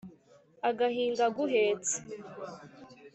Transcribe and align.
Agahinga 0.69 1.21
aguhetse 1.29 1.95